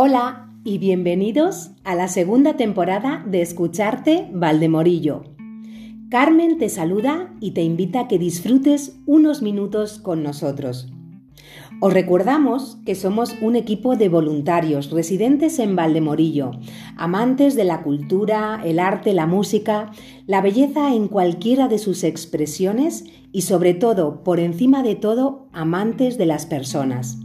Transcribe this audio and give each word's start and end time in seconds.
Hola 0.00 0.48
y 0.62 0.78
bienvenidos 0.78 1.72
a 1.82 1.96
la 1.96 2.06
segunda 2.06 2.56
temporada 2.56 3.24
de 3.26 3.42
Escucharte 3.42 4.28
Valdemorillo. 4.32 5.24
Carmen 6.08 6.56
te 6.56 6.68
saluda 6.68 7.34
y 7.40 7.50
te 7.50 7.62
invita 7.64 8.02
a 8.02 8.06
que 8.06 8.16
disfrutes 8.16 9.00
unos 9.06 9.42
minutos 9.42 9.98
con 9.98 10.22
nosotros. 10.22 10.88
Os 11.80 11.92
recordamos 11.92 12.78
que 12.86 12.94
somos 12.94 13.34
un 13.42 13.56
equipo 13.56 13.96
de 13.96 14.08
voluntarios 14.08 14.92
residentes 14.92 15.58
en 15.58 15.74
Valdemorillo, 15.74 16.52
amantes 16.96 17.56
de 17.56 17.64
la 17.64 17.82
cultura, 17.82 18.62
el 18.64 18.78
arte, 18.78 19.12
la 19.12 19.26
música, 19.26 19.90
la 20.28 20.40
belleza 20.40 20.94
en 20.94 21.08
cualquiera 21.08 21.66
de 21.66 21.78
sus 21.78 22.04
expresiones 22.04 23.04
y 23.32 23.42
sobre 23.42 23.74
todo, 23.74 24.22
por 24.22 24.38
encima 24.38 24.84
de 24.84 24.94
todo, 24.94 25.48
amantes 25.52 26.18
de 26.18 26.26
las 26.26 26.46
personas. 26.46 27.18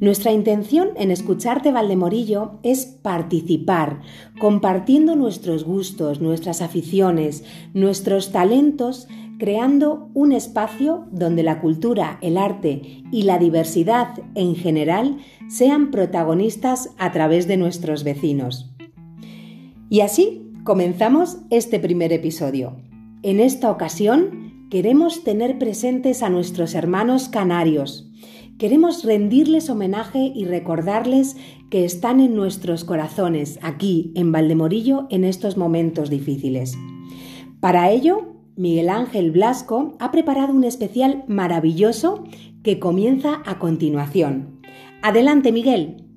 Nuestra 0.00 0.32
intención 0.32 0.88
en 0.96 1.10
Escucharte 1.10 1.72
Valdemorillo 1.72 2.58
es 2.62 2.86
participar, 2.86 4.00
compartiendo 4.40 5.14
nuestros 5.14 5.64
gustos, 5.64 6.22
nuestras 6.22 6.62
aficiones, 6.62 7.44
nuestros 7.74 8.32
talentos, 8.32 9.08
creando 9.38 10.08
un 10.14 10.32
espacio 10.32 11.06
donde 11.12 11.42
la 11.42 11.60
cultura, 11.60 12.18
el 12.22 12.38
arte 12.38 13.04
y 13.12 13.24
la 13.24 13.38
diversidad 13.38 14.14
en 14.34 14.56
general 14.56 15.18
sean 15.50 15.90
protagonistas 15.90 16.90
a 16.96 17.12
través 17.12 17.46
de 17.46 17.58
nuestros 17.58 18.02
vecinos. 18.02 18.70
Y 19.90 20.00
así 20.00 20.50
comenzamos 20.64 21.38
este 21.50 21.78
primer 21.78 22.14
episodio. 22.14 22.76
En 23.22 23.38
esta 23.38 23.70
ocasión 23.70 24.68
queremos 24.70 25.24
tener 25.24 25.58
presentes 25.58 26.22
a 26.22 26.30
nuestros 26.30 26.74
hermanos 26.74 27.28
canarios, 27.28 28.09
Queremos 28.60 29.04
rendirles 29.04 29.70
homenaje 29.70 30.32
y 30.34 30.44
recordarles 30.44 31.38
que 31.70 31.86
están 31.86 32.20
en 32.20 32.34
nuestros 32.34 32.84
corazones, 32.84 33.58
aquí 33.62 34.12
en 34.14 34.32
Valdemorillo, 34.32 35.06
en 35.08 35.24
estos 35.24 35.56
momentos 35.56 36.10
difíciles. 36.10 36.76
Para 37.60 37.90
ello, 37.90 38.34
Miguel 38.56 38.90
Ángel 38.90 39.30
Blasco 39.30 39.96
ha 39.98 40.10
preparado 40.10 40.52
un 40.52 40.64
especial 40.64 41.24
maravilloso 41.26 42.24
que 42.62 42.78
comienza 42.78 43.40
a 43.46 43.58
continuación. 43.58 44.60
Adelante, 45.00 45.52
Miguel. 45.52 46.09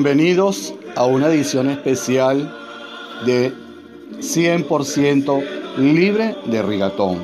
Bienvenidos 0.00 0.74
a 0.94 1.06
una 1.06 1.26
edición 1.26 1.68
especial 1.68 2.54
de 3.26 3.52
100% 4.20 5.76
libre 5.76 6.36
de 6.46 6.62
rigatón. 6.62 7.18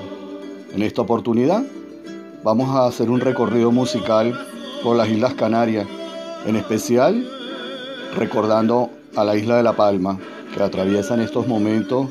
En 0.74 0.82
esta 0.82 1.02
oportunidad 1.02 1.62
vamos 2.42 2.70
a 2.70 2.86
hacer 2.86 3.10
un 3.10 3.20
recorrido 3.20 3.70
musical 3.70 4.36
por 4.82 4.96
las 4.96 5.08
Islas 5.08 5.34
Canarias, 5.34 5.86
en 6.46 6.56
especial 6.56 7.24
recordando 8.16 8.90
a 9.14 9.22
la 9.22 9.36
isla 9.36 9.56
de 9.56 9.62
La 9.62 9.74
Palma, 9.74 10.18
que 10.52 10.60
atraviesa 10.60 11.14
en 11.14 11.20
estos 11.20 11.46
momentos 11.46 12.08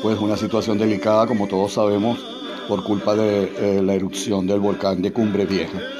pues 0.00 0.18
una 0.18 0.38
situación 0.38 0.78
delicada, 0.78 1.26
como 1.26 1.48
todos 1.48 1.74
sabemos, 1.74 2.18
por 2.66 2.82
culpa 2.82 3.14
de 3.14 3.52
eh, 3.58 3.82
la 3.82 3.92
erupción 3.92 4.46
del 4.46 4.60
volcán 4.60 5.02
de 5.02 5.12
Cumbre 5.12 5.44
Vieja. 5.44 5.97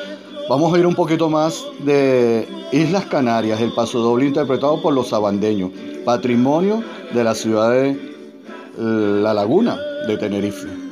Vamos 0.49 0.73
a 0.73 0.79
ir 0.79 0.87
un 0.87 0.95
poquito 0.95 1.29
más 1.29 1.63
de 1.81 2.49
Islas 2.73 3.05
Canarias, 3.05 3.61
el 3.61 3.71
paso 3.73 3.99
doble 3.99 4.25
interpretado 4.25 4.81
por 4.81 4.95
los 4.95 5.09
sabandeños, 5.09 5.71
patrimonio 6.07 6.83
de 7.13 7.23
la 7.23 7.35
ciudad 7.35 7.71
de 7.71 7.91
eh, 7.91 7.97
La 8.79 9.35
Laguna 9.35 9.79
de 10.07 10.17
Tenerife. 10.17 10.88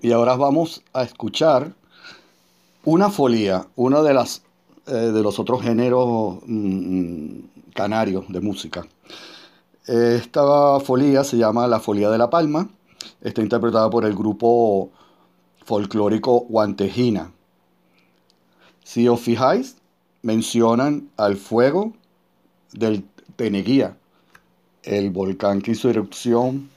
Y 0.00 0.12
ahora 0.12 0.36
vamos 0.36 0.82
a 0.92 1.02
escuchar 1.02 1.72
una 2.84 3.10
folía, 3.10 3.66
uno 3.74 4.04
de, 4.04 4.14
las, 4.14 4.42
eh, 4.86 4.92
de 4.92 5.22
los 5.22 5.40
otros 5.40 5.62
géneros 5.62 6.38
mm, 6.46 7.38
canarios 7.74 8.26
de 8.28 8.40
música. 8.40 8.86
Esta 9.86 10.78
folía 10.80 11.24
se 11.24 11.36
llama 11.36 11.66
La 11.66 11.80
Folía 11.80 12.10
de 12.10 12.18
la 12.18 12.30
Palma, 12.30 12.68
está 13.20 13.42
interpretada 13.42 13.90
por 13.90 14.04
el 14.04 14.14
grupo 14.14 14.90
folclórico 15.64 16.46
Guantejina. 16.48 17.32
Si 18.84 19.08
os 19.08 19.20
fijáis, 19.20 19.76
mencionan 20.22 21.08
al 21.16 21.36
fuego 21.36 21.92
del 22.72 23.04
Teneguía, 23.34 23.96
el 24.84 25.10
volcán 25.10 25.60
que 25.60 25.72
hizo 25.72 25.90
erupción 25.90 26.70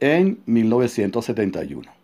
en 0.00 0.40
1971. 0.46 1.97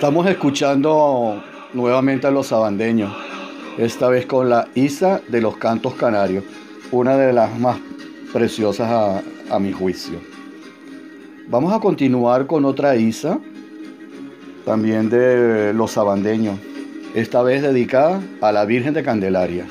Estamos 0.00 0.26
escuchando 0.28 1.42
nuevamente 1.74 2.26
a 2.26 2.30
los 2.30 2.46
sabandeños, 2.46 3.14
esta 3.76 4.08
vez 4.08 4.24
con 4.24 4.48
la 4.48 4.66
Isa 4.74 5.20
de 5.28 5.42
los 5.42 5.58
Cantos 5.58 5.92
Canarios, 5.92 6.42
una 6.90 7.18
de 7.18 7.34
las 7.34 7.58
más 7.58 7.76
preciosas 8.32 8.90
a, 8.90 9.22
a 9.54 9.58
mi 9.58 9.72
juicio. 9.72 10.18
Vamos 11.48 11.74
a 11.74 11.80
continuar 11.80 12.46
con 12.46 12.64
otra 12.64 12.96
Isa, 12.96 13.40
también 14.64 15.10
de 15.10 15.74
los 15.74 15.90
sabandeños, 15.90 16.58
esta 17.14 17.42
vez 17.42 17.60
dedicada 17.60 18.22
a 18.40 18.52
la 18.52 18.64
Virgen 18.64 18.94
de 18.94 19.02
Candelaria. 19.02 19.66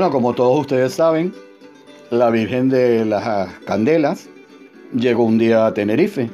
Bueno, 0.00 0.14
como 0.14 0.32
todos 0.32 0.60
ustedes 0.60 0.94
saben, 0.94 1.34
la 2.08 2.30
Virgen 2.30 2.70
de 2.70 3.04
las 3.04 3.52
Candelas 3.66 4.30
llegó 4.94 5.24
un 5.24 5.36
día 5.36 5.66
a 5.66 5.74
Tenerife, 5.74 6.30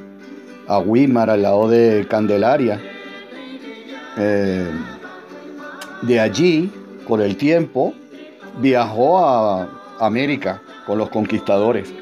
a 0.68 0.78
Wimar, 0.78 1.30
al 1.30 1.42
lado 1.42 1.68
de 1.68 2.06
Candelaria. 2.08 2.80
Eh, 4.18 4.70
de 6.02 6.20
allí, 6.20 6.70
con 7.08 7.20
el 7.20 7.36
tiempo, 7.36 7.92
viajó 8.60 9.18
a 9.18 9.68
América 9.98 10.62
con 10.86 10.98
los 10.98 11.08
conquistadores 11.08 11.92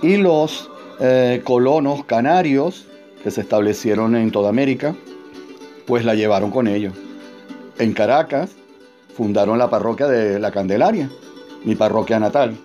y 0.00 0.16
los 0.16 0.70
eh, 1.00 1.42
colonos 1.44 2.02
canarios 2.06 2.86
que 3.22 3.30
se 3.30 3.42
establecieron 3.42 4.16
en 4.16 4.30
toda 4.30 4.48
América, 4.48 4.94
pues 5.86 6.02
la 6.02 6.14
llevaron 6.14 6.50
con 6.50 6.66
ellos. 6.66 6.94
En 7.78 7.92
Caracas 7.92 8.52
fundaron 9.20 9.58
la 9.58 9.68
parroquia 9.68 10.08
de 10.08 10.38
la 10.38 10.50
Candelaria, 10.50 11.10
mi 11.66 11.74
parroquia 11.74 12.18
natal. 12.18 12.56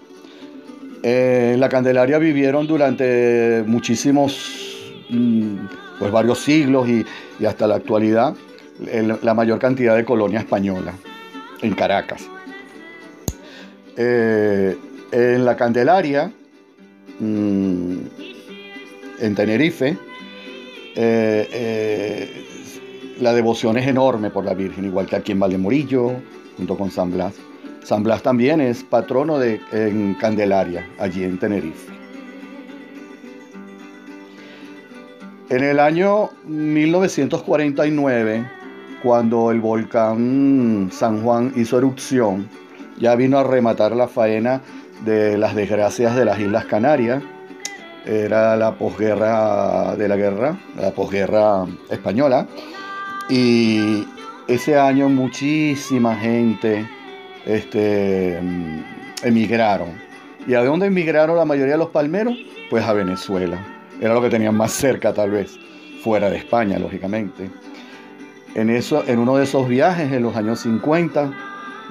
Eh, 1.03 1.51
en 1.53 1.59
la 1.59 1.67
Candelaria 1.67 2.17
vivieron 2.17 2.65
durante 2.65 3.62
muchísimos, 3.67 4.39
mm, 5.09 5.55
pues 6.00 6.13
varios 6.13 6.39
siglos 6.39 6.88
y, 6.88 7.05
hasta 7.45 7.67
la 7.67 7.75
actualidad 7.75 8.33
la 9.21 9.33
mayor 9.33 9.59
cantidad 9.59 9.97
de 9.97 10.05
colonia 10.05 10.39
española 10.39 10.93
en 11.62 11.74
Caracas. 11.75 12.25
Eh, 13.97 14.77
en 15.12 15.43
la 15.43 15.57
Candelaria, 15.57 16.31
mm, 17.19 17.97
en 19.19 19.35
Tenerife, 19.35 19.97
eh, 20.95 22.45
la 23.19 23.33
devoción 23.33 23.77
es 23.77 23.88
enorme 23.88 24.29
por 24.29 24.45
la 24.45 24.53
Virgen, 24.53 24.85
igual 24.85 25.05
que 25.05 25.17
aquí 25.17 25.33
en 25.33 25.39
Valdemorillo, 25.41 26.13
junto 26.57 26.77
con 26.77 26.91
San 26.91 27.12
Blas. 27.12 27.33
San 27.83 28.03
Blas 28.03 28.24
también 28.24 28.62
es 28.62 28.83
patrono 28.83 29.38
de, 29.38 29.62
en 29.71 30.15
Candelaria, 30.15 30.88
allí 31.00 31.24
en 31.24 31.38
Tenerife. 31.38 31.93
En 35.50 35.63
el 35.63 35.79
año 35.79 36.31
1949, 36.45 38.50
cuando 39.03 39.51
el 39.51 39.62
volcán 39.62 40.89
San 40.91 41.21
Juan 41.21 41.53
hizo 41.55 41.77
erupción, 41.77 42.50
ya 42.97 43.15
vino 43.15 43.38
a 43.38 43.43
rematar 43.43 43.95
la 43.95 44.07
faena 44.07 44.62
de 45.03 45.38
las 45.38 45.53
desgracias 45.53 46.15
de 46.15 46.25
las 46.25 46.39
Islas 46.39 46.65
Canarias. 46.65 47.21
Era 48.05 48.55
la 48.55 48.75
posguerra 48.75 49.95
de 49.95 50.07
la 50.07 50.15
guerra, 50.15 50.57
la 50.79 50.91
posguerra 50.91 51.65
española. 51.91 52.47
Y 53.29 54.07
ese 54.47 54.77
año 54.77 55.09
muchísima 55.09 56.15
gente 56.15 56.87
este, 57.45 58.39
emigraron. 59.23 59.89
¿Y 60.47 60.53
a 60.53 60.63
dónde 60.63 60.87
emigraron 60.87 61.37
la 61.37 61.45
mayoría 61.45 61.73
de 61.73 61.79
los 61.79 61.89
palmeros? 61.89 62.37
Pues 62.69 62.83
a 62.83 62.93
Venezuela. 62.93 63.57
Era 63.99 64.13
lo 64.13 64.21
que 64.21 64.29
tenían 64.29 64.55
más 64.55 64.71
cerca 64.71 65.13
tal 65.13 65.31
vez, 65.31 65.57
fuera 66.03 66.29
de 66.29 66.37
España, 66.37 66.77
lógicamente. 66.77 67.49
En, 68.53 68.69
eso, 68.69 69.03
en 69.07 69.19
uno 69.19 69.37
de 69.37 69.45
esos 69.45 69.67
viajes, 69.67 70.11
en 70.11 70.23
los 70.23 70.35
años 70.35 70.59
50, 70.59 71.33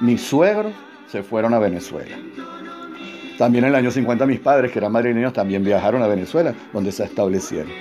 mis 0.01 0.21
suegros 0.21 0.73
se 1.07 1.23
fueron 1.23 1.53
a 1.53 1.59
Venezuela. 1.59 2.15
También 3.37 3.65
en 3.65 3.71
el 3.71 3.75
año 3.75 3.91
50 3.91 4.25
mis 4.25 4.39
padres, 4.39 4.71
que 4.71 4.79
eran 4.79 4.93
madrileños, 4.93 5.33
también 5.33 5.63
viajaron 5.63 6.01
a 6.01 6.07
Venezuela, 6.07 6.53
donde 6.71 6.91
se 6.91 7.03
establecieron. 7.03 7.71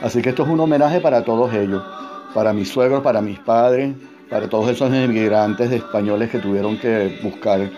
Así 0.00 0.22
que 0.22 0.30
esto 0.30 0.44
es 0.44 0.48
un 0.48 0.58
homenaje 0.60 1.00
para 1.00 1.22
todos 1.22 1.52
ellos, 1.52 1.84
para 2.32 2.54
mis 2.54 2.68
suegros, 2.70 3.02
para 3.02 3.20
mis 3.20 3.38
padres, 3.38 3.94
para 4.32 4.48
todos 4.48 4.70
esos 4.70 4.88
inmigrantes 4.94 5.70
españoles 5.70 6.30
que 6.30 6.38
tuvieron 6.38 6.78
que 6.78 7.20
buscar 7.22 7.70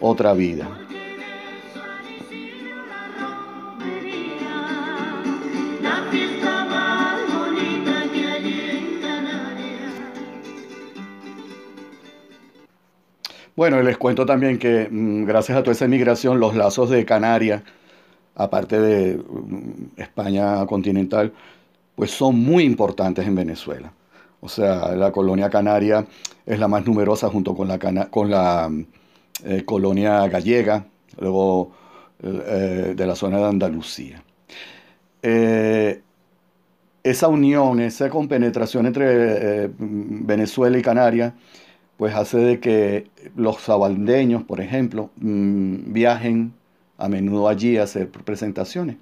otra 0.00 0.32
vida. 0.32 0.66
Bueno, 13.54 13.80
les 13.82 13.96
cuento 13.96 14.26
también 14.26 14.58
que 14.58 14.88
mm, 14.90 15.26
gracias 15.26 15.56
a 15.56 15.62
toda 15.62 15.72
esa 15.72 15.84
inmigración, 15.84 16.40
los 16.40 16.56
lazos 16.56 16.90
de 16.90 17.04
Canarias, 17.04 17.62
aparte 18.34 18.80
de 18.80 19.16
mm, 19.16 20.00
España 20.00 20.66
continental, 20.66 21.32
pues 21.94 22.10
son 22.10 22.36
muy 22.36 22.64
importantes 22.64 23.24
en 23.28 23.36
Venezuela. 23.36 23.92
O 24.46 24.48
sea, 24.48 24.94
la 24.94 25.10
colonia 25.10 25.50
canaria 25.50 26.06
es 26.46 26.60
la 26.60 26.68
más 26.68 26.86
numerosa 26.86 27.28
junto 27.28 27.52
con 27.56 27.66
la, 27.66 27.80
con 28.10 28.30
la 28.30 28.70
eh, 29.44 29.64
colonia 29.64 30.28
gallega, 30.28 30.86
luego 31.18 31.72
eh, 32.22 32.94
de 32.96 33.06
la 33.06 33.16
zona 33.16 33.38
de 33.38 33.46
Andalucía. 33.46 34.22
esa 37.02 37.28
unión, 37.28 37.80
esa 37.80 38.08
compenetración 38.08 38.86
entre 38.86 39.68
Venezuela 39.78 40.78
y 40.78 40.82
Canarias, 40.82 41.32
pues 41.96 42.14
hace 42.14 42.38
de 42.38 42.60
que 42.60 43.08
los 43.34 43.60
sabaldeños, 43.62 44.44
por 44.44 44.60
ejemplo, 44.60 45.10
mm, 45.16 45.92
viajen 45.92 46.52
a 46.98 47.08
menudo 47.08 47.48
allí 47.48 47.78
a 47.78 47.82
hacer 47.82 48.08
presentaciones. 48.10 48.96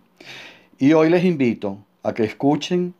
Y 0.79 0.95
hoy 0.95 1.11
les 1.11 1.23
invito 1.23 1.85
a 2.03 2.15
que 2.15 2.25
escuchen 2.25 2.95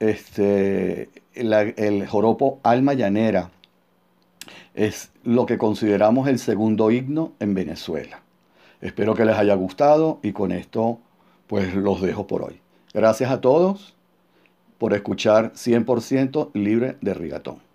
este, 0.00 1.08
el 1.34 2.06
joropo 2.06 2.58
Alma 2.62 2.94
Llanera. 2.94 3.50
Es 4.74 5.12
lo 5.24 5.46
que 5.46 5.58
consideramos 5.58 6.28
el 6.28 6.38
segundo 6.38 6.90
himno 6.90 7.32
en 7.38 7.54
Venezuela. 7.54 8.22
Espero 8.80 9.14
que 9.14 9.24
les 9.24 9.36
haya 9.36 9.54
gustado 9.54 10.18
y 10.22 10.32
con 10.32 10.52
esto 10.52 10.98
pues 11.46 11.74
los 11.74 12.00
dejo 12.00 12.26
por 12.26 12.42
hoy. 12.42 12.60
Gracias 12.94 13.30
a 13.30 13.40
todos 13.40 13.94
por 14.78 14.94
escuchar 14.94 15.52
100% 15.52 16.50
libre 16.54 16.96
de 17.00 17.14
rigatón. 17.14 17.69